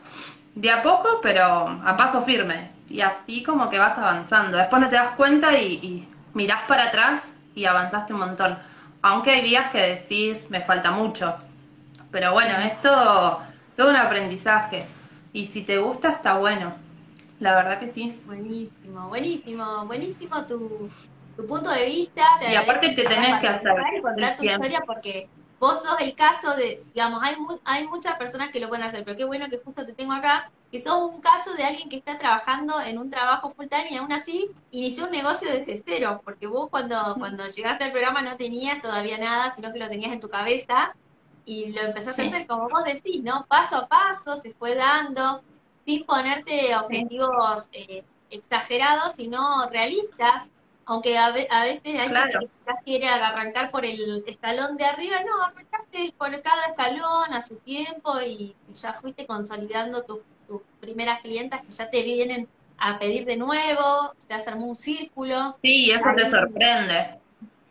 [0.54, 4.88] de a poco, pero a paso firme, y así como que vas avanzando, después no
[4.88, 8.58] te das cuenta y, y mirás para atrás y avanzaste un montón.
[9.02, 11.34] Aunque hay días que decís, me falta mucho.
[12.10, 13.40] Pero bueno, es todo,
[13.76, 14.86] todo un aprendizaje.
[15.32, 16.74] Y si te gusta, está bueno.
[17.38, 18.20] La verdad que sí.
[18.26, 20.90] Buenísimo, buenísimo, buenísimo tu,
[21.40, 22.22] tu punto de vista.
[22.40, 23.72] y aparte te tenés que hacer.
[23.96, 28.50] Y contar tu historia porque vos sos el caso de, digamos, hay, hay muchas personas
[28.50, 31.20] que lo pueden hacer, pero qué bueno que justo te tengo acá, que sos un
[31.20, 35.04] caso de alguien que está trabajando en un trabajo full time y aún así inició
[35.04, 39.50] un negocio desde cero, porque vos cuando, cuando llegaste al programa no tenías todavía nada,
[39.50, 40.94] sino que lo tenías en tu cabeza
[41.44, 43.44] y lo empezaste a hacer como vos decís, ¿no?
[43.46, 45.42] Paso a paso, se fue dando,
[45.84, 50.48] sin ponerte objetivos eh, exagerados, sino realistas,
[50.90, 56.12] aunque a, veces hay gente que quiere arrancar por el escalón de arriba, no, arrancaste
[56.18, 60.18] por cada escalón a su tiempo y, ya fuiste consolidando tus,
[60.80, 65.56] primeras clientas que ya te vienen a pedir de nuevo, se hace un círculo.
[65.62, 67.20] Sí, eso te sorprende.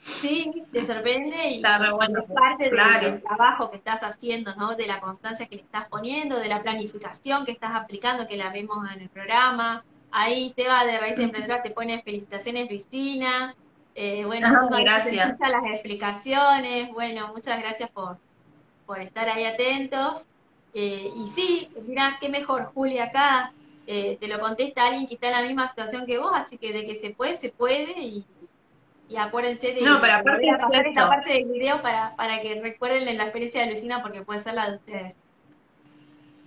[0.02, 4.76] Sí, te sorprende y es parte del, trabajo que estás haciendo, ¿no?
[4.76, 8.50] De la constancia que le estás poniendo, de la planificación que estás aplicando, que la
[8.50, 13.56] vemos en el programa, Ahí Seba de Raíces Emprendedoras te pone felicitaciones, Cristina.
[13.96, 15.38] Eh, bueno, gracias.
[15.40, 16.92] las explicaciones.
[16.94, 18.18] Bueno, muchas gracias por,
[18.86, 20.28] por estar ahí atentos.
[20.74, 23.52] Eh, y sí, mira, qué mejor, Julia, acá
[23.88, 26.72] eh, te lo contesta alguien que está en la misma situación que vos, así que
[26.72, 28.00] de que se puede, se puede.
[28.00, 28.26] Y,
[29.10, 30.48] y acuérdense de, no, pero aparte
[30.88, 34.54] esta parte del video para, para que recuerden la experiencia de Lucina, porque puede ser
[34.54, 35.16] la de ustedes.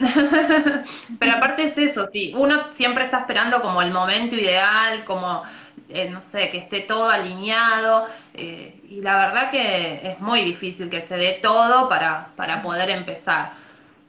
[1.19, 5.43] Pero aparte es eso, sí, uno siempre está esperando como el momento ideal, como,
[5.89, 10.91] eh, no sé, que esté todo alineado, eh, y la verdad que es muy difícil
[10.91, 13.53] que se dé todo para, para poder empezar.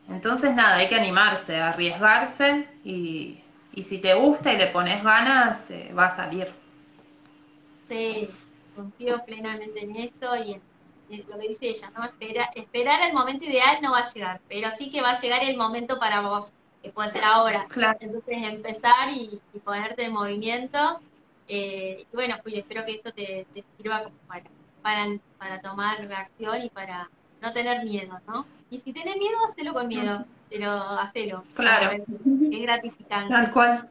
[0.10, 5.70] Entonces nada, hay que animarse, arriesgarse, y, y si te gusta y le pones ganas,
[5.72, 6.48] eh, va a salir.
[7.88, 8.30] Sí,
[8.74, 10.62] confío plenamente en esto y en
[11.28, 12.04] lo que dice ella, ¿no?
[12.06, 15.44] Espera, esperar el momento ideal no va a llegar, pero sí que va a llegar
[15.44, 17.66] el momento para vos, que puede ser ahora.
[17.70, 17.98] Claro.
[18.02, 21.00] Entonces empezar y, ponerte en movimiento.
[21.48, 23.46] Eh, y bueno, Julio, espero que esto te,
[23.78, 24.44] sirva para,
[24.82, 27.10] para, para tomar acción y para
[27.42, 28.46] no tener miedo, ¿no?
[28.70, 31.44] Y si tenés miedo, hacelo con miedo, pero hacelo.
[31.54, 32.04] Claro.
[32.52, 33.34] Es gratificante.
[33.34, 33.90] Tal cual.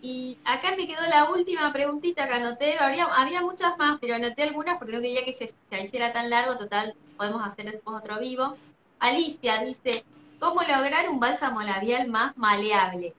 [0.00, 2.78] Y acá me quedó la última preguntita que anoté.
[2.78, 6.56] Había, había muchas más, pero anoté algunas porque no quería que se, hiciera tan largo.
[6.56, 8.56] Total, podemos hacer después otro vivo.
[9.00, 10.04] Alicia dice,
[10.38, 13.14] ¿cómo lograr un bálsamo labial más maleable?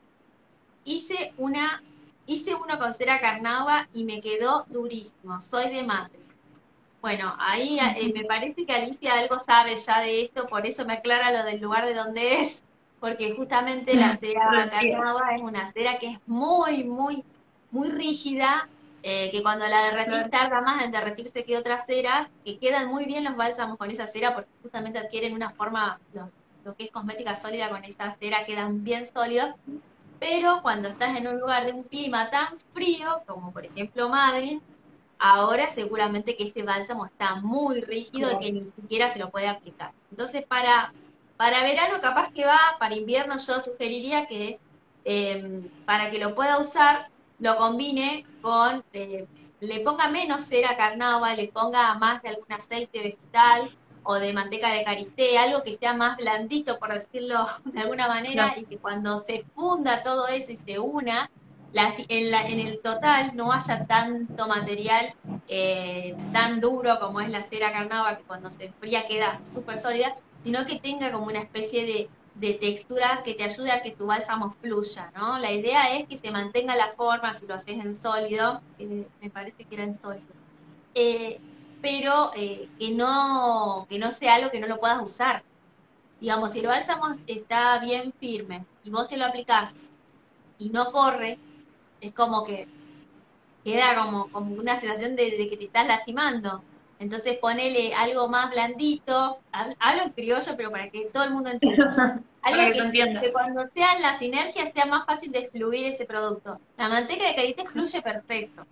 [0.86, 1.84] Hice una,
[2.26, 5.42] hice uno con cera carnauba y me quedó durísimo.
[5.42, 6.20] Soy de madre.
[7.02, 10.94] Bueno, ahí eh, me parece que Alicia algo sabe ya de esto, por eso me
[10.94, 12.66] aclara lo del lugar de donde es
[13.00, 17.24] porque justamente la cera carnauba es una cera que es muy, muy,
[17.72, 18.68] muy rígida,
[19.02, 23.06] eh, que cuando la derretís tarda más en derretirse que otras ceras, que quedan muy
[23.06, 27.36] bien los bálsamos con esa cera porque justamente adquieren una forma, lo, que es cosmética
[27.36, 29.56] sólida con esa cera quedan bien sólidos,
[30.20, 34.60] pero cuando estás en un lugar de un clima tan frío, como por ejemplo Madrid,
[35.18, 39.48] ahora seguramente que ese bálsamo está muy rígido y que ni siquiera se lo puede
[39.48, 39.92] aplicar.
[40.12, 40.94] Entonces, para
[41.40, 44.60] para verano capaz que va, para invierno yo sugeriría que
[45.06, 47.08] em, para que lo pueda usar,
[47.40, 49.26] lo combine con, eh,
[49.62, 53.74] le ponga menos cera carnauba, le ponga más de algún aceite vegetal
[54.04, 58.56] o de manteca de karité, algo que sea más blandito, por decirlo de alguna manera,
[58.58, 61.32] y que cuando se funda todo eso y se una,
[61.74, 65.14] en, en, el total no haya tanto material
[65.48, 70.18] eh, tan duro como es la cera carnauba, que cuando se enfría queda súper sólida,
[70.44, 72.10] sino que tenga como una especie de,
[72.62, 75.38] textura que te ayude a que tu bálsamo fluya, ¿no?
[75.40, 79.66] La idea es que se mantenga la forma, si lo haces en sólido, me parece
[79.66, 80.34] que era en sólido,
[80.96, 81.38] eh,
[81.82, 85.44] pero eh, que, no, que no sea algo que no lo puedas usar.
[86.22, 89.76] Digamos, si el bálsamo está bien firme y vos te lo aplicás
[90.58, 91.40] y no corre,
[92.00, 92.68] es como que
[93.64, 96.62] queda como, como una sensación de, de que te estás lastimando.
[97.00, 102.22] Entonces ponele algo más blandito, hablo en criollo, pero para que todo el mundo entienda.
[102.42, 106.58] Algo que, cuando sean las sinergias sea más fácil de fluir ese producto.
[106.78, 108.66] La manteca de carité fluye perfecto.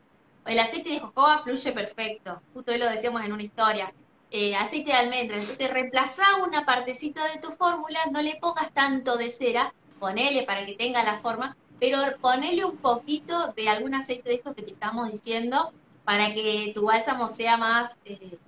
[0.45, 2.41] El aceite de jojoba fluye perfecto.
[2.53, 3.91] Justo hoy lo decíamos en una historia.
[4.32, 5.38] Eh, aceite de almendra.
[5.38, 10.65] Entonces reemplaza una partecita de tu fórmula, no le pongas tanto de cera, ponele para
[10.65, 14.71] que tenga la forma, pero ponele un poquito de algún aceite de estos que te
[14.71, 15.73] estamos diciendo
[16.08, 18.39] para que tu bálsamo sea más, eh,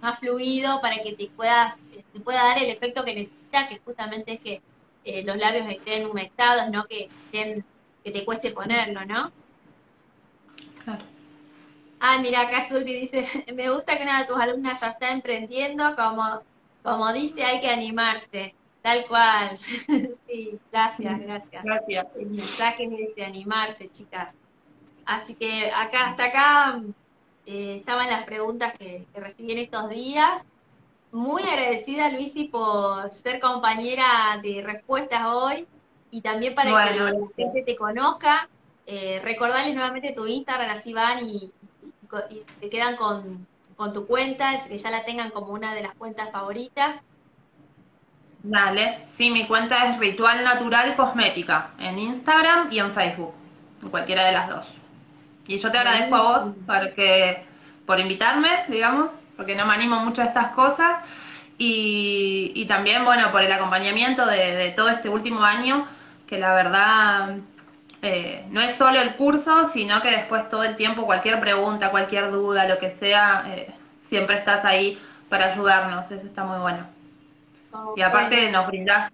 [0.00, 4.32] más fluido, para que te puedas, te pueda dar el efecto que necesitas, que justamente
[4.32, 4.62] es que
[5.04, 7.64] eh, los labios estén humectados, no que estén,
[8.02, 9.32] que te cueste ponerlo, ¿no?
[10.82, 11.04] Claro.
[12.00, 13.24] Ah, mira, acá Zulbi dice,
[13.54, 16.42] me gusta que una de tus alumnas ya está emprendiendo, como,
[16.82, 18.56] como dice, hay que animarse.
[18.82, 19.56] Tal cual.
[20.26, 21.62] sí, gracias, gracias.
[21.62, 22.06] Gracias.
[22.16, 24.34] El mensaje es de animarse, chicas.
[25.08, 26.82] Así que acá, hasta acá
[27.46, 30.44] eh, estaban las preguntas que, recibí en estos días.
[31.12, 35.66] Muy agradecida, Luisi, por ser compañera de respuestas hoy
[36.10, 38.50] y también para que la gente te conozca.
[38.86, 41.50] Eh, recordarles nuevamente tu Instagram, así van y,
[42.28, 43.46] y te quedan con,
[43.76, 47.00] con tu cuenta, que ya la tengan como una de las cuentas favoritas.
[48.42, 53.32] Dale, sí, mi cuenta es Ritual Natural Cosmética, en Instagram y en Facebook,
[53.82, 54.77] en cualquiera de las dos.
[55.48, 57.42] Y yo te agradezco a vos porque,
[57.86, 61.02] por invitarme, digamos, porque no me animo mucho a estas cosas.
[61.58, 65.88] Y, y también, bueno, por el acompañamiento de, todo este último año,
[66.28, 67.38] que la verdad
[68.02, 72.30] eh, no es solo el curso, sino que después todo el tiempo, cualquier pregunta, cualquier
[72.30, 73.74] duda, lo que sea, eh,
[74.08, 76.08] siempre estás ahí para ayudarnos.
[76.12, 76.98] Eso está muy bueno
[77.96, 79.12] y aparte nos brindás,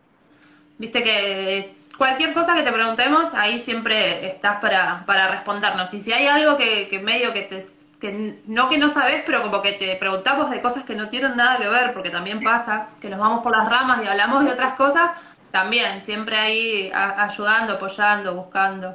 [0.78, 5.92] viste que cualquier cosa que te preguntemos, ahí siempre estás para, para respondernos.
[5.94, 9.42] Y si hay algo que, que medio que te que no que no sabes, pero
[9.42, 12.88] como que te preguntamos de cosas que no tienen nada que ver, porque también pasa
[13.00, 15.12] que nos vamos por las ramas y hablamos de otras cosas,
[15.50, 18.94] también, siempre ahí ayudando, apoyando, buscando.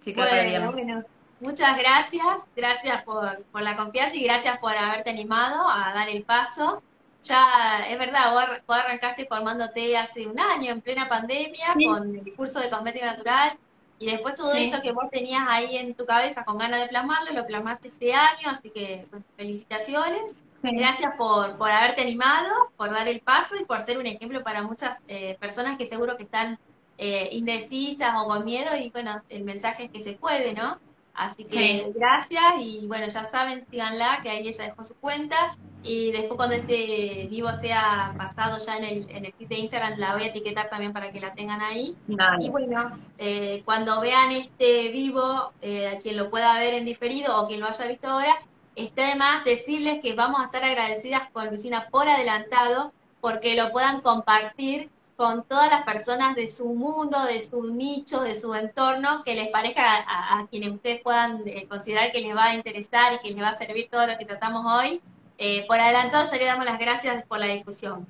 [0.00, 1.04] Así que bueno,
[1.40, 6.22] Muchas gracias, gracias por, por la confianza y gracias por haberte animado a dar el
[6.22, 6.82] paso
[7.22, 12.60] ya es verdad, vos, arrancaste formándote hace un año en plena pandemia con el curso
[12.60, 13.56] de cosmética natural
[13.98, 17.32] y después todo eso que vos tenías ahí en tu cabeza con ganas de plasmarlo,
[17.32, 19.06] lo plasmaste este año, así que
[19.36, 20.36] felicitaciones.
[20.62, 24.62] Gracias por, por haberte animado, por dar el paso y por ser un ejemplo para
[24.62, 26.58] muchas eh, personas que seguro que están
[26.98, 30.78] eh, indecisas o con miedo y bueno, el mensaje es que se puede, ¿no?
[31.14, 35.56] Así que gracias y bueno, ya saben, síganla, que ahí ella dejó su cuenta.
[35.84, 39.98] Y después cuando este vivo sea pasado ya en el, en el feed de Instagram
[39.98, 41.96] la voy a etiquetar también para que la tengan ahí.
[42.38, 47.48] Y bueno, eh, cuando vean este vivo, eh, quien lo pueda ver en diferido o
[47.48, 48.40] quien lo haya visto ahora,
[48.76, 54.00] está además decirles que vamos a estar agradecidas con Vicina por adelantado porque lo puedan
[54.02, 54.88] compartir
[55.22, 59.50] con todas las personas de su mundo, de su nicho, de su entorno, que les
[59.50, 63.40] parezca a, quienes ustedes puedan eh, considerar que les va a interesar y que les
[63.40, 65.00] va a servir todo lo que tratamos hoy.
[65.38, 68.04] Eh, por adelantado ya le damos las gracias por la discusión.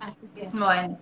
[0.00, 0.48] Así que.
[0.52, 0.98] Bueno.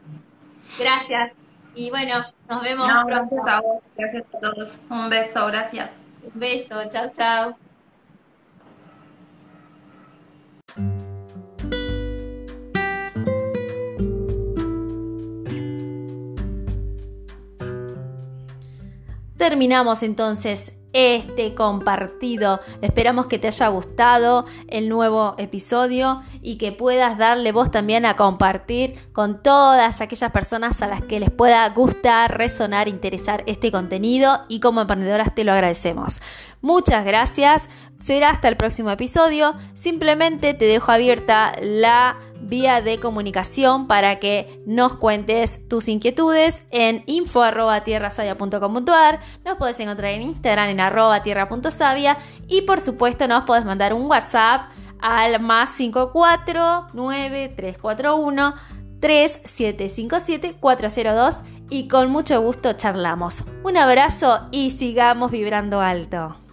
[0.78, 1.32] Gracias.
[1.74, 3.36] Y bueno, nos vemos pronto.
[3.36, 4.72] Gracias a vos, gracias a todos.
[4.90, 5.90] Un beso, gracias.
[6.34, 7.56] Un beso, chao, chao.
[19.48, 22.58] Terminamos entonces este compartido.
[22.82, 28.16] Esperamos que te haya gustado el nuevo episodio y que puedas darle voz también a
[28.16, 34.40] compartir con todas aquellas personas a las que les pueda gustar, resonar, interesar este contenido
[34.48, 36.20] y como emprendedoras te lo agradecemos.
[36.60, 37.68] Muchas gracias.
[37.98, 39.54] Será hasta el próximo episodio.
[39.74, 47.04] Simplemente te dejo abierta la vía de comunicación para que nos cuentes tus inquietudes en
[47.06, 49.20] info.tierrasavia.com.ar.
[49.44, 52.16] Nos puedes encontrar en Instagram en arroba tierra.savia
[52.46, 54.70] y por supuesto nos puedes mandar un WhatsApp
[55.00, 58.54] al más 549 341
[59.00, 63.44] 3757 402 y con mucho gusto charlamos.
[63.62, 66.45] Un abrazo y sigamos vibrando alto.